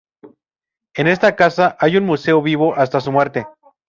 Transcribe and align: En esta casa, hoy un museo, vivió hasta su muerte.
En 0.95 1.05
esta 1.05 1.35
casa, 1.35 1.77
hoy 1.79 1.97
un 1.97 2.05
museo, 2.07 2.41
vivió 2.41 2.73
hasta 2.75 3.01
su 3.01 3.11
muerte. 3.11 3.45